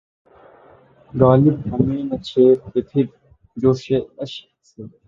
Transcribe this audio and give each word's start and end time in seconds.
غالب 1.13 1.55
ہمیں 1.71 2.03
نہ 2.09 2.17
چھیڑ 2.27 2.53
کہ 2.71 2.81
پھر 2.89 3.05
جوشِ 3.57 3.85
اشک 4.21 4.45
سے 4.69 4.81